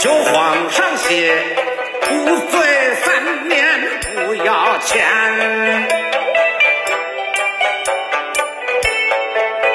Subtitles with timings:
[0.00, 1.36] 求皇上写
[2.10, 2.58] 无罪
[3.02, 5.06] 三年不要钱。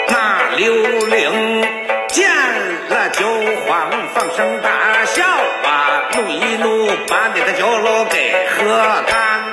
[0.07, 1.67] 那刘伶
[2.07, 2.27] 见
[2.89, 3.23] 了酒
[3.67, 8.65] 皇，放声大笑啊，怒一怒，把你的酒楼给喝
[9.05, 9.44] 干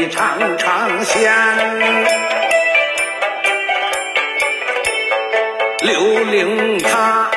[0.00, 1.30] 你尝尝鲜。
[5.82, 7.30] 刘伶他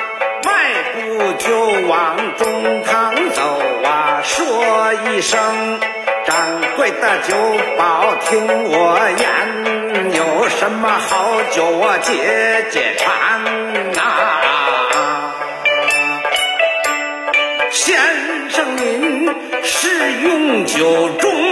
[0.46, 1.59] 迈步就
[1.90, 5.78] 往中堂走啊，说一声
[6.25, 7.35] ：“掌柜的酒
[7.78, 13.44] 保，听我言，有什么好酒我解解馋
[13.91, 14.00] 呐、
[17.72, 18.00] 先
[18.50, 21.42] 生您是用酒中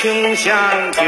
[0.00, 0.56] 清香
[0.92, 1.02] 酒。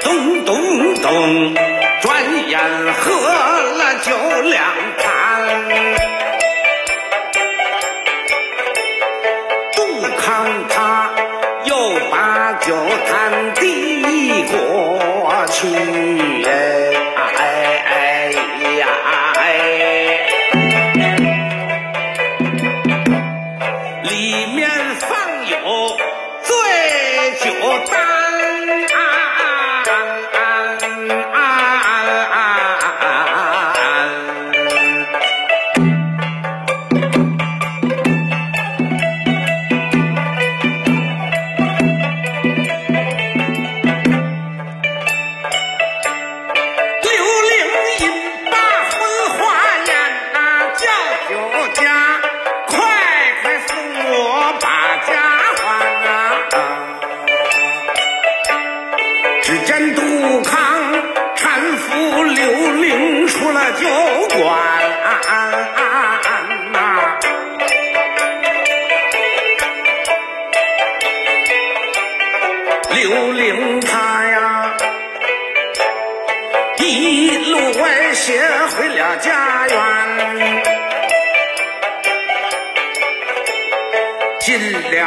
[0.00, 1.54] 咚咚咚，
[2.00, 2.58] 转眼
[2.94, 4.58] 喝了酒两
[4.96, 5.04] 坛。
[9.74, 11.10] 杜康他
[11.64, 11.76] 又
[12.10, 12.74] 把酒
[13.06, 13.75] 坛递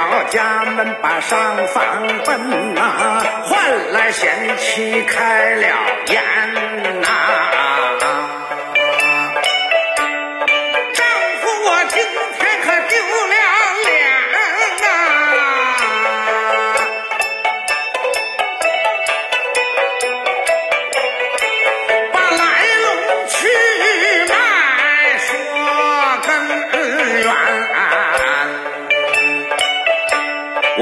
[0.07, 5.67] 了家门把上房奔呐、换来贤妻开了
[6.07, 7.07] 眼呐、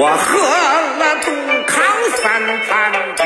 [0.00, 1.32] 我喝了杜
[1.66, 1.84] 康
[2.18, 3.24] 三坛酒，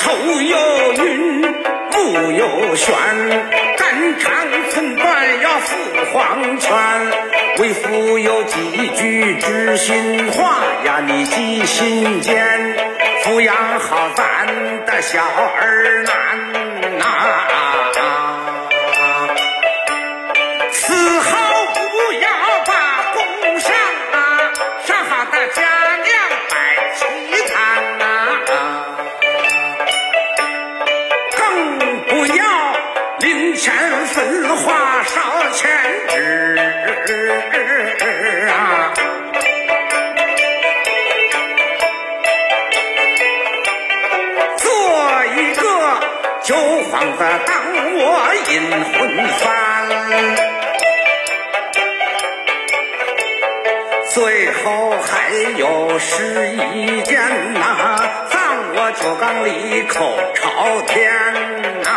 [0.00, 0.12] 头
[0.42, 1.40] 有晕，
[1.92, 2.92] 目有眩，
[3.78, 4.34] 肝肠
[4.68, 5.76] 寸断要赴
[6.12, 6.70] 黄泉。
[7.56, 12.76] 为父有几句知心话呀，你记心间，
[13.24, 16.73] 抚养好咱的小儿男
[33.56, 33.72] 钱
[34.06, 35.20] 分花烧
[35.52, 35.70] 钱
[36.08, 36.58] 纸
[38.48, 38.92] 啊！
[44.56, 44.66] 做
[45.36, 45.62] 一个
[46.42, 46.54] 酒
[46.90, 47.54] 幌子当
[47.96, 48.02] 我
[48.48, 48.94] 阴魂
[49.38, 49.42] 幡，
[54.10, 54.62] 最后
[55.00, 55.08] 还
[55.56, 57.20] 有十一件
[57.54, 57.96] 呐，
[58.30, 58.36] 葬
[58.74, 61.12] 我酒缸里口朝天
[61.82, 61.88] 呐，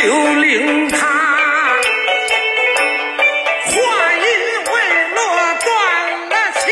[0.00, 0.96] 刘灵他。
[3.66, 3.72] 话
[4.14, 4.26] 音
[4.70, 4.72] 未
[5.16, 5.18] 落
[5.64, 5.66] 断
[6.30, 6.62] 了气，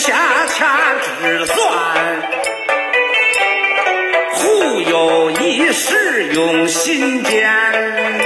[0.09, 1.55] 掐掐指算。
[4.33, 8.18] 互有一事用心间。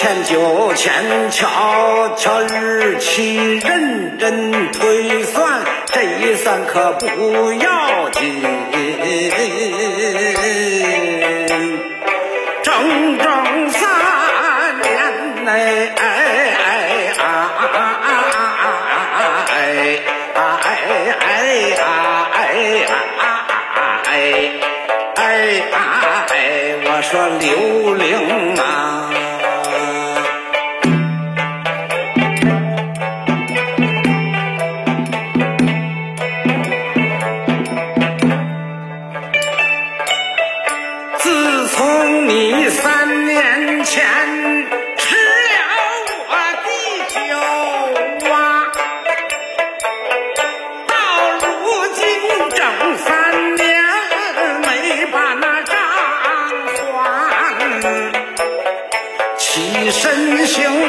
[0.00, 8.42] 欠酒钱，瞧瞧日期，认真推算，这一算可不要紧。
[12.62, 13.90] 整整三
[14.80, 16.02] 年嘞，哎
[16.64, 17.22] 哎哎
[17.60, 17.76] 哎
[19.50, 19.60] 哎
[20.34, 20.66] 哎哎
[21.20, 21.76] 哎哎
[22.32, 22.38] 哎
[24.06, 24.08] 哎哎
[25.16, 25.76] 哎
[26.30, 26.34] 哎，
[26.86, 29.19] 我说刘玲啊。
[60.30, 60.79] 人生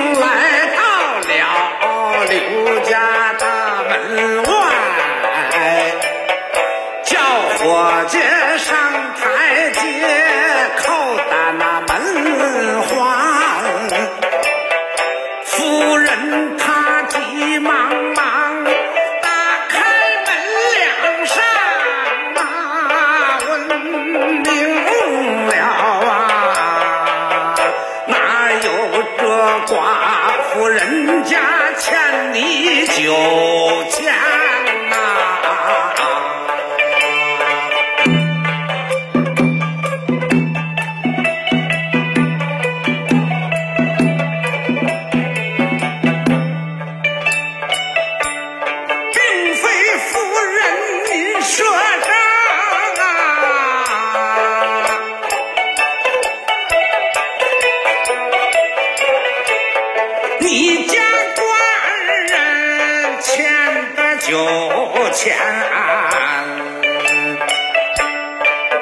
[64.31, 65.37] 有钱。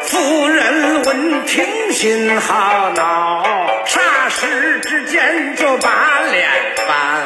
[0.01, 3.43] 夫人闻听心好恼，
[3.83, 6.47] 霎时之间就把脸
[6.85, 7.23] 翻。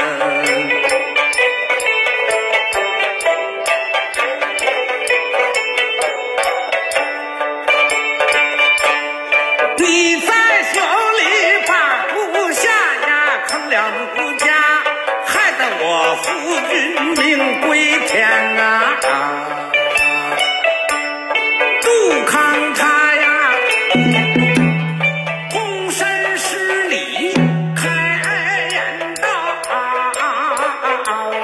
[9.75, 10.33] 你在
[10.71, 10.81] 酒
[11.19, 11.21] 里
[11.67, 11.73] 把
[12.13, 14.32] 部下呀坑了奴家，害得我
[16.23, 16.29] 夫
[16.69, 16.75] 君
[17.17, 18.25] 命归天
[18.57, 18.95] 啊
[21.81, 21.87] 杜
[22.25, 23.25] 康他呀
[25.51, 27.33] 躬身施礼
[27.75, 27.81] 开
[28.71, 29.27] 言道。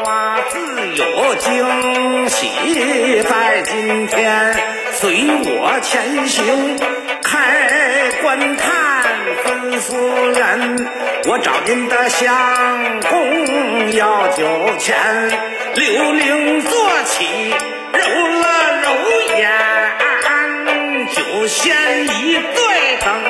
[0.06, 0.56] 啊自
[0.96, 4.56] 有惊喜在今天
[4.94, 6.78] 随我前行
[7.22, 9.04] 开棺探
[9.44, 9.98] 吩夫
[10.32, 10.88] 人
[11.26, 13.59] 我找您的相公
[13.94, 14.44] 要酒
[14.78, 14.96] 钱，
[15.76, 16.70] 刘伶坐
[17.06, 17.54] 起
[17.94, 18.00] 揉
[18.38, 18.46] 了
[18.84, 18.88] 揉
[19.38, 19.50] 眼，
[21.12, 23.29] 酒仙一对等。